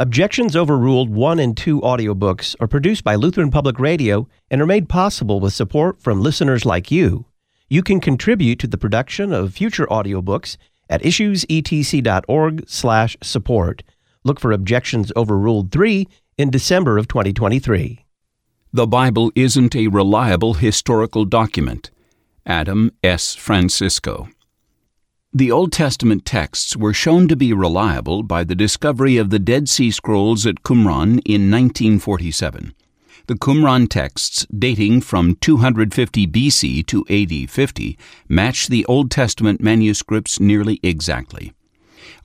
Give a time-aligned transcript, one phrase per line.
[0.00, 4.88] Objections Overruled 1 and 2 audiobooks are produced by Lutheran Public Radio and are made
[4.88, 7.26] possible with support from listeners like you.
[7.68, 10.56] You can contribute to the production of future audiobooks
[10.88, 13.82] at issuesetc.org/support.
[14.24, 16.08] Look for Objections Overruled 3
[16.38, 18.06] in December of 2023.
[18.72, 21.90] The Bible isn't a reliable historical document.
[22.46, 23.34] Adam S.
[23.34, 24.30] Francisco.
[25.32, 29.68] The Old Testament texts were shown to be reliable by the discovery of the Dead
[29.68, 32.74] Sea Scrolls at Qumran in 1947.
[33.28, 37.96] The Qumran texts, dating from 250 BC to AD 50,
[38.28, 41.52] match the Old Testament manuscripts nearly exactly.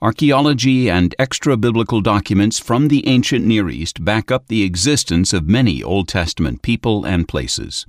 [0.02, 5.46] Archaeology and extra biblical documents from the ancient Near East back up the existence of
[5.46, 7.86] many Old Testament people and places.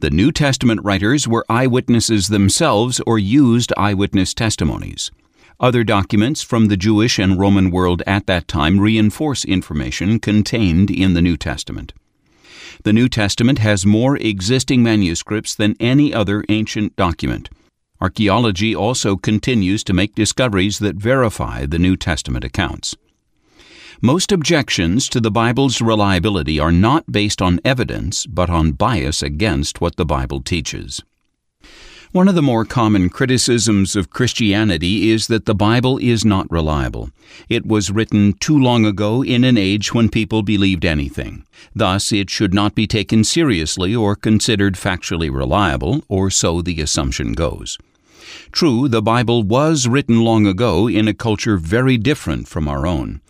[0.00, 5.10] The New Testament writers were eyewitnesses themselves or used eyewitness testimonies.
[5.58, 11.14] Other documents from the Jewish and Roman world at that time reinforce information contained in
[11.14, 11.94] the New Testament.
[12.82, 17.48] The New Testament has more existing manuscripts than any other ancient document.
[18.00, 22.94] Archaeology also continues to make discoveries that verify the New Testament accounts.
[24.02, 29.80] Most objections to the Bible's reliability are not based on evidence, but on bias against
[29.80, 31.02] what the Bible teaches.
[32.12, 37.10] One of the more common criticisms of Christianity is that the Bible is not reliable.
[37.48, 41.46] It was written too long ago in an age when people believed anything.
[41.74, 47.32] Thus, it should not be taken seriously or considered factually reliable, or so the assumption
[47.32, 47.78] goes.
[48.52, 53.20] True, the Bible was written long ago in a culture very different from our own.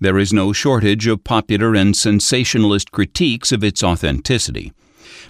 [0.00, 4.72] There is no shortage of popular and sensationalist critiques of its authenticity.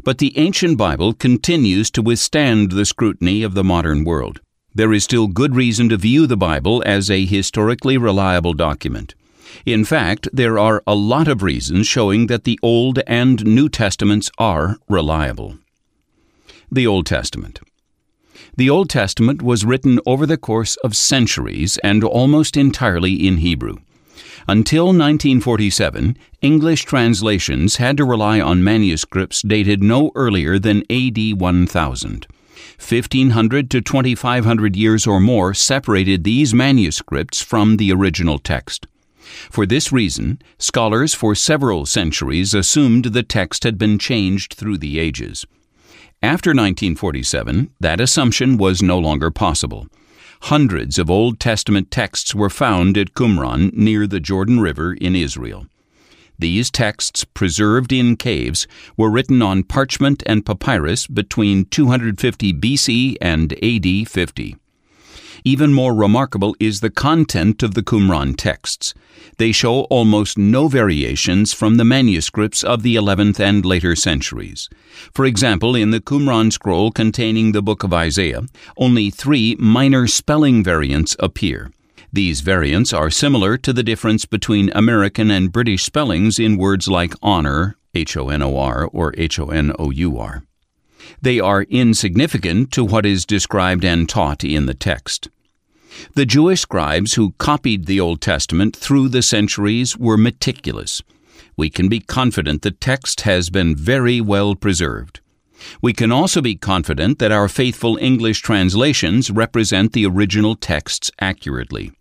[0.05, 4.41] But the ancient Bible continues to withstand the scrutiny of the modern world.
[4.75, 9.15] There is still good reason to view the Bible as a historically reliable document.
[9.65, 14.31] In fact, there are a lot of reasons showing that the Old and New Testaments
[14.37, 15.59] are reliable.
[16.71, 17.61] The Old Testament.
[18.59, 23.77] The Old Testament was written over the course of centuries and almost entirely in Hebrew.
[24.49, 32.27] Until 1947, English translations had to rely on manuscripts dated no earlier than AD 1000.
[32.79, 38.87] 1500 to 2500 years or more separated these manuscripts from the original text.
[39.51, 44.99] For this reason, scholars for several centuries assumed the text had been changed through the
[44.99, 45.45] ages.
[46.23, 49.87] After 1947, that assumption was no longer possible
[50.43, 55.67] hundreds of Old Testament texts were found at Qumran near the Jordan River in Israel.
[56.39, 58.67] These texts, preserved in caves,
[58.97, 64.57] were written on parchment and papyrus between 250 BC and AD 50.
[65.47, 68.95] Even more remarkable is the content of the Qumran texts.
[69.39, 74.69] They show almost no variations from the manuscripts of the 11th and later centuries.
[75.15, 78.43] For example, in the Qumran scroll containing the book of Isaiah,
[78.77, 81.71] only three minor spelling variants appear.
[82.13, 87.15] These variants are similar to the difference between American and British spellings in words like
[87.23, 90.43] honor, H O N O R, or H O N O U R.
[91.23, 95.29] They are insignificant to what is described and taught in the text.
[96.15, 101.03] The Jewish scribes who copied the Old Testament through the centuries were meticulous.
[101.57, 105.21] We can be confident the text has been very well preserved.
[105.81, 111.93] We can also be confident that our faithful English translations represent the original texts accurately.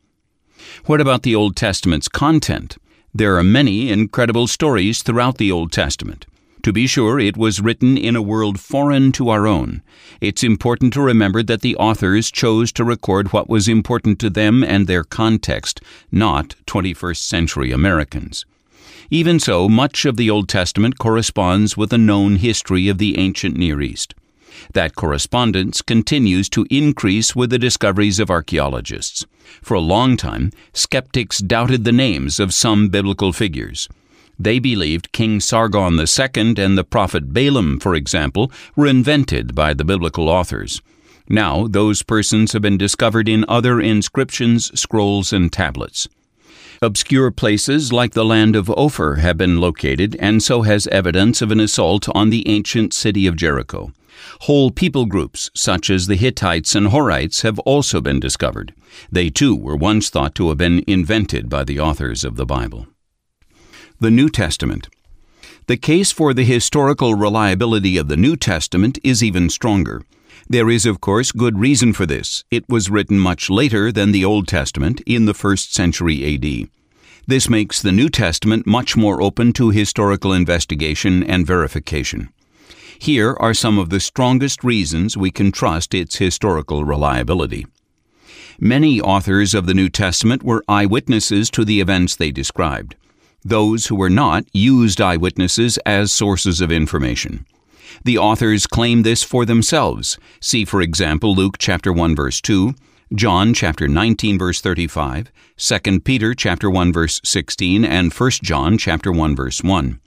[0.85, 2.77] What about the Old Testament's content?
[3.13, 6.25] There are many incredible stories throughout the Old Testament.
[6.65, 9.83] To be sure, it was written in a world foreign to our own.
[10.19, 14.63] It's important to remember that the authors chose to record what was important to them
[14.63, 15.79] and their context,
[16.11, 18.47] not 21st century Americans.
[19.11, 23.55] Even so, much of the Old Testament corresponds with a known history of the ancient
[23.55, 24.15] Near East.
[24.73, 29.23] That correspondence continues to increase with the discoveries of archaeologists.
[29.61, 33.87] For a long time, skeptics doubted the names of some biblical figures.
[34.37, 39.85] They believed King Sargon II and the prophet Balaam, for example, were invented by the
[39.85, 40.81] biblical authors.
[41.27, 46.07] Now, those persons have been discovered in other inscriptions, scrolls, and tablets.
[46.81, 51.51] Obscure places like the land of Ophir have been located, and so has evidence of
[51.51, 53.91] an assault on the ancient city of Jericho.
[54.41, 58.73] Whole people groups, such as the Hittites and Horites, have also been discovered.
[59.11, 62.87] They too were once thought to have been invented by the authors of the Bible.
[63.97, 64.89] The New Testament.
[65.67, 70.03] The case for the historical reliability of the New Testament is even stronger.
[70.49, 72.43] There is, of course, good reason for this.
[72.51, 76.69] It was written much later than the Old Testament, in the first century AD.
[77.25, 82.33] This makes the New Testament much more open to historical investigation and verification.
[82.99, 87.65] Here are some of the strongest reasons we can trust its historical reliability.
[88.59, 92.95] Many authors of the New Testament were eyewitnesses to the events they described.
[93.47, 97.45] Those who were not used eyewitnesses as sources of information.
[98.03, 100.17] The authors claim this for themselves.
[100.41, 102.73] See, for example, Luke chapter 1 verse 2,
[103.13, 109.11] John chapter 19 verse 35, 2 Peter chapter 1 verse 16, and 1 John chapter
[109.11, 109.99] 1 verse 1.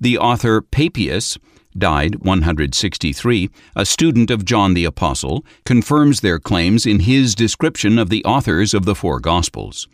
[0.00, 1.38] The author Papias
[1.78, 8.10] died 163, a student of John the Apostle, confirms their claims in his description of
[8.10, 9.86] the authors of the four Gospels.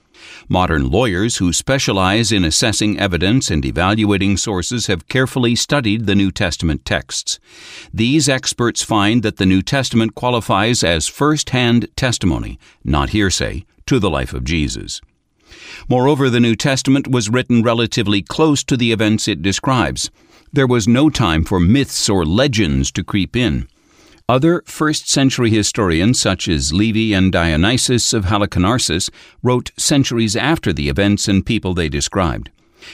[0.49, 6.31] Modern lawyers who specialize in assessing evidence and evaluating sources have carefully studied the New
[6.31, 7.39] Testament texts.
[7.93, 13.99] These experts find that the New Testament qualifies as first hand testimony, not hearsay, to
[13.99, 15.01] the life of Jesus.
[15.89, 20.11] Moreover, the New Testament was written relatively close to the events it describes.
[20.53, 23.69] There was no time for myths or legends to creep in.
[24.31, 29.11] Other first century historians, such as Livy and Dionysius of Halicarnassus,
[29.43, 32.49] wrote centuries after the events and people they described.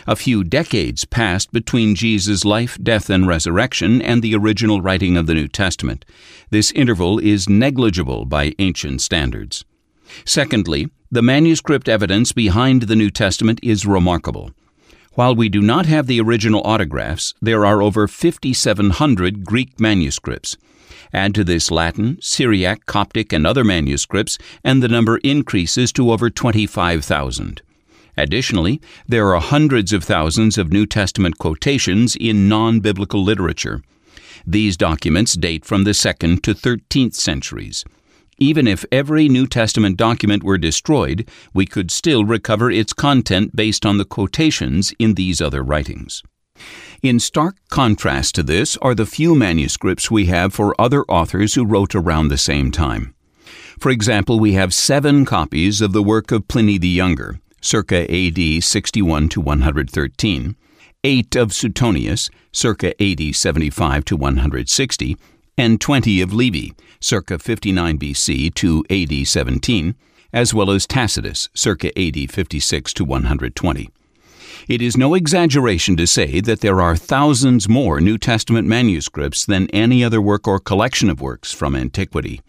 [0.06, 5.26] A few decades passed between Jesus' life, death, and resurrection and the original writing of
[5.26, 6.06] the New Testament.
[6.48, 9.62] This interval is negligible by ancient standards.
[10.24, 14.52] Secondly, the manuscript evidence behind the New Testament is remarkable.
[15.16, 20.58] While we do not have the original autographs, there are over 5,700 Greek manuscripts.
[21.10, 26.28] Add to this Latin, Syriac, Coptic, and other manuscripts, and the number increases to over
[26.28, 27.62] 25,000.
[28.18, 28.78] Additionally,
[29.08, 33.80] there are hundreds of thousands of New Testament quotations in non biblical literature.
[34.46, 37.86] These documents date from the 2nd to 13th centuries.
[38.38, 43.86] Even if every New Testament document were destroyed, we could still recover its content based
[43.86, 46.22] on the quotations in these other writings.
[47.02, 51.64] In stark contrast to this are the few manuscripts we have for other authors who
[51.64, 53.14] wrote around the same time.
[53.78, 58.62] For example, we have seven copies of the work of Pliny the Younger, circa AD
[58.62, 60.56] 61 to 113,
[61.04, 65.16] eight of Suetonius, circa AD 75 to 160,
[65.58, 69.94] and 20 of Livy, circa 59 BC to AD 17,
[70.32, 73.90] as well as Tacitus, circa AD 56 to 120.
[74.68, 79.70] It is no exaggeration to say that there are thousands more New Testament manuscripts than
[79.70, 82.40] any other work or collection of works from antiquity.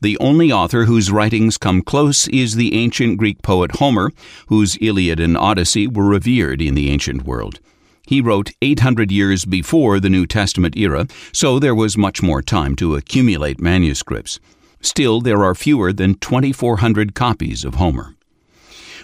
[0.00, 4.10] The only author whose writings come close is the ancient Greek poet Homer,
[4.46, 7.60] whose Iliad and Odyssey were revered in the ancient world.
[8.08, 12.74] He wrote 800 years before the New Testament era, so there was much more time
[12.76, 14.40] to accumulate manuscripts.
[14.80, 18.14] Still, there are fewer than 2,400 copies of Homer.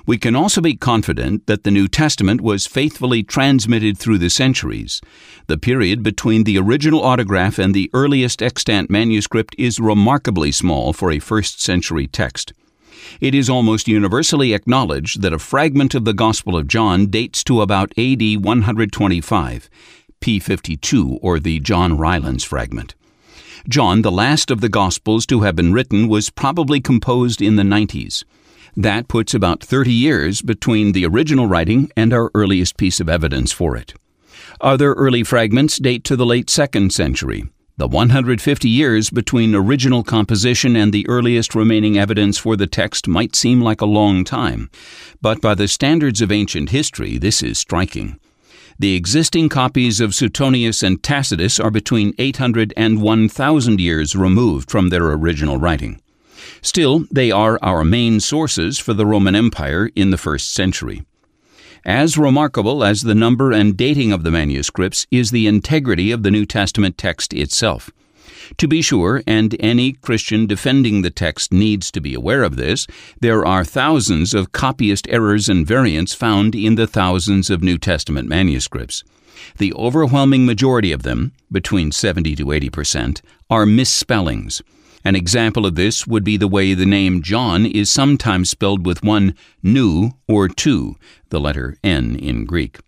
[0.07, 5.03] We can also be confident that the New Testament was faithfully transmitted through the centuries.
[5.49, 11.11] The period between the original autograph and the earliest extant manuscript is remarkably small for
[11.11, 12.55] a first century text.
[13.21, 17.61] It is almost universally acknowledged that a fragment of the Gospel of John dates to
[17.61, 19.71] about AD 125,
[20.21, 22.95] P52, or the John Rylands fragment.
[23.69, 27.63] John, the last of the Gospels to have been written, was probably composed in the
[27.63, 28.25] 90s.
[28.77, 33.53] That puts about 30 years between the original writing and our earliest piece of evidence
[33.53, 33.95] for it.
[34.61, 37.45] Other early fragments date to the late 2nd century,
[37.77, 43.35] the 150 years between original composition and the earliest remaining evidence for the text might
[43.35, 44.71] seem like a long time,
[45.21, 48.21] but by the standards of ancient history, this is striking.
[48.79, 54.89] The existing copies of Suetonius and Tacitus are between 800 and 1000 years removed from
[54.89, 56.01] their original writing.
[56.63, 61.05] Still, they are our main sources for the Roman Empire in the first century.
[61.85, 66.31] As remarkable as the number and dating of the manuscripts is the integrity of the
[66.31, 67.91] New Testament text itself.
[68.57, 72.87] To be sure, and any Christian defending the text needs to be aware of this,
[73.21, 78.29] there are thousands of copyist errors and variants found in the thousands of New Testament
[78.31, 79.05] manuscripts.
[79.59, 84.63] The overwhelming majority of them, between 70 to 80 percent, are misspellings.
[85.05, 89.03] An example of this would be the way the name John is sometimes spelled with
[89.03, 90.97] one nu or two,
[91.29, 92.79] the letter N in Greek.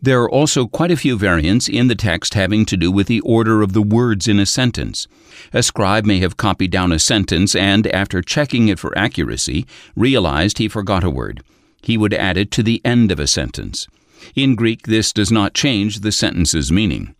[0.00, 3.20] There are also quite a few variants in the text having to do with the
[3.20, 5.06] order of the words in a sentence.
[5.52, 10.58] A scribe may have copied down a sentence and, after checking it for accuracy, realized
[10.58, 11.44] he forgot a word.
[11.82, 13.86] He would add it to the end of a sentence.
[14.34, 17.14] In Greek, this does not change the sentence's meaning.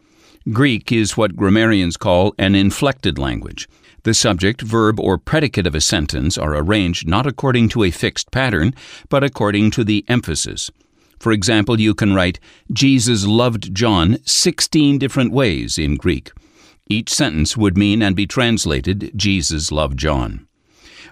[0.52, 3.68] Greek is what grammarians call an inflected language.
[4.04, 8.32] The subject, verb, or predicate of a sentence are arranged not according to a fixed
[8.32, 8.74] pattern,
[9.08, 10.70] but according to the emphasis.
[11.20, 12.40] For example, you can write,
[12.72, 16.32] Jesus loved John 16 different ways in Greek.
[16.88, 20.48] Each sentence would mean and be translated, Jesus loved John.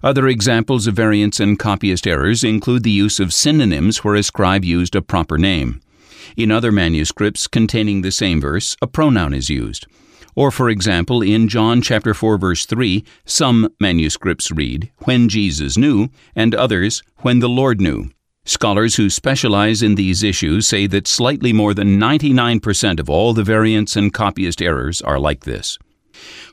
[0.03, 4.65] Other examples of variants and copyist errors include the use of synonyms where a scribe
[4.65, 5.81] used a proper name.
[6.37, 9.87] In other manuscripts containing the same verse, a pronoun is used.
[10.35, 16.09] Or, for example, in John chapter 4 verse 3, some manuscripts read, when Jesus knew,
[16.35, 18.11] and others, when the Lord knew.
[18.45, 23.45] Scholars who specialize in these issues say that slightly more than 99% of all the
[23.45, 25.79] variants and copyist errors are like this.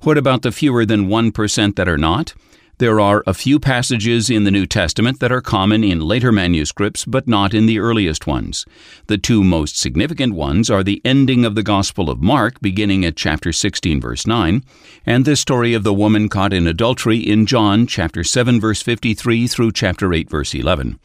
[0.04, 2.34] What about the fewer than 1% that are not?
[2.80, 7.06] There are a few passages in the New Testament that are common in later manuscripts,
[7.06, 8.68] but not in the earliest ones.
[9.08, 13.16] The two most significant ones are the ending of the Gospel of Mark, beginning at
[13.16, 14.64] chapter 16, verse 9,
[15.08, 19.48] and the story of the woman caught in adultery in John chapter 7, verse 53
[19.48, 21.00] through chapter 8, verse 11.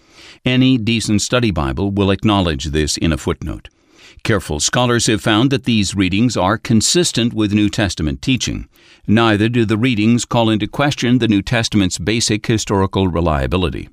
[0.44, 3.70] Any decent study Bible will acknowledge this in a footnote.
[4.22, 8.68] Careful scholars have found that these readings are consistent with New Testament teaching.
[9.06, 13.88] Neither do the readings call into question the New Testament's basic historical reliability.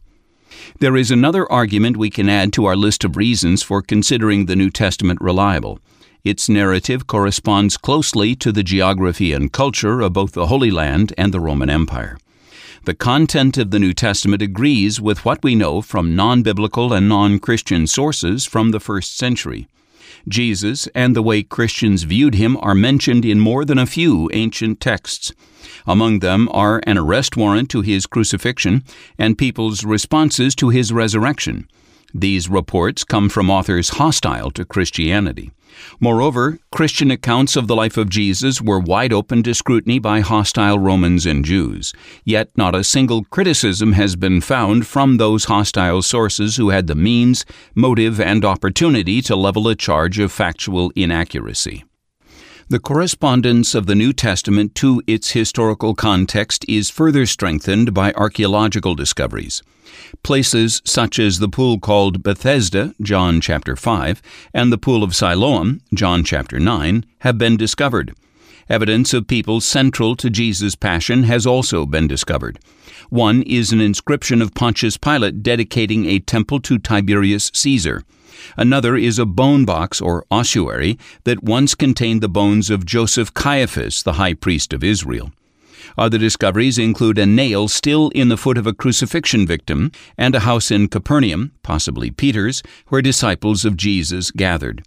[0.80, 4.56] There is another argument we can add to our list of reasons for considering the
[4.56, 5.80] New Testament reliable.
[6.24, 11.34] Its narrative corresponds closely to the geography and culture of both the Holy Land and
[11.34, 12.18] the Roman Empire.
[12.86, 17.10] The content of the New Testament agrees with what we know from non biblical and
[17.10, 19.68] non Christian sources from the first century.
[20.30, 24.80] Jesus and the way Christians viewed him are mentioned in more than a few ancient
[24.80, 25.34] texts.
[25.86, 28.84] Among them are an arrest warrant to his crucifixion
[29.18, 31.68] and people's responses to his resurrection.
[32.14, 35.52] These reports come from authors hostile to Christianity.
[36.00, 40.80] Moreover, Christian accounts of the life of Jesus were wide open to scrutiny by hostile
[40.80, 41.94] Romans and Jews.
[42.24, 46.96] Yet not a single criticism has been found from those hostile sources who had the
[46.96, 47.46] means,
[47.76, 51.84] motive, and opportunity to level a charge of factual inaccuracy.
[52.72, 58.94] The correspondence of the New Testament to its historical context is further strengthened by archaeological
[58.94, 59.64] discoveries.
[60.22, 64.22] Places such as the pool called Bethesda, John chapter 5,
[64.54, 68.14] and the pool of Siloam, John chapter 9, have been discovered.
[68.70, 72.60] Evidence of people central to Jesus' passion has also been discovered.
[73.10, 78.04] One is an inscription of Pontius Pilate dedicating a temple to Tiberius Caesar.
[78.58, 84.04] Another is a bone box or ossuary that once contained the bones of Joseph Caiaphas,
[84.04, 85.32] the high priest of Israel.
[85.98, 90.42] Other discoveries include a nail still in the foot of a crucifixion victim and a
[90.42, 94.84] house in Capernaum, possibly Peter's, where disciples of Jesus gathered.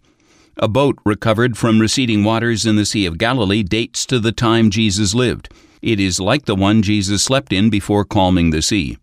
[0.59, 4.71] A boat recovered from receding waters in the Sea of Galilee dates to the time
[4.71, 5.49] Jesus lived.
[5.81, 8.99] It is like the one Jesus slept in before calming the sea.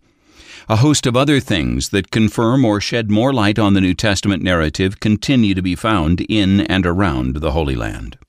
[0.71, 4.43] A host of other things that confirm or shed more light on the New Testament
[4.43, 8.19] narrative continue to be found in and around the Holy Land.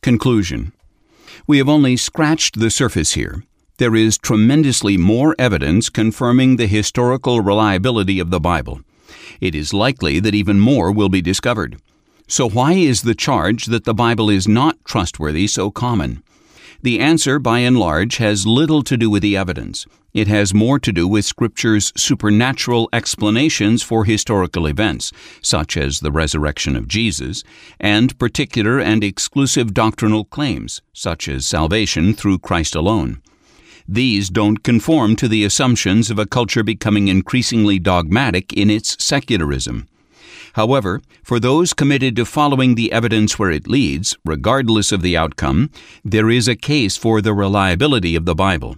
[0.00, 0.72] Conclusion
[1.46, 3.44] We have only scratched the surface here.
[3.78, 8.80] There is tremendously more evidence confirming the historical reliability of the Bible.
[9.40, 11.80] It is likely that even more will be discovered.
[12.26, 16.24] So, why is the charge that the Bible is not trustworthy so common?
[16.82, 19.86] The answer, by and large, has little to do with the evidence.
[20.12, 26.10] It has more to do with Scripture's supernatural explanations for historical events, such as the
[26.10, 27.44] resurrection of Jesus,
[27.78, 33.22] and particular and exclusive doctrinal claims, such as salvation through Christ alone.
[33.86, 39.88] These don't conform to the assumptions of a culture becoming increasingly dogmatic in its secularism.
[40.54, 45.70] However, for those committed to following the evidence where it leads, regardless of the outcome,
[46.04, 48.76] there is a case for the reliability of the Bible.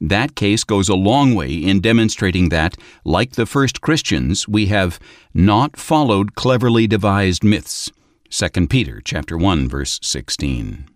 [0.00, 4.98] That case goes a long way in demonstrating that, like the first Christians, we have
[5.32, 7.90] not followed cleverly devised myths.
[8.30, 10.93] 2 Peter chapter 1 verse 16.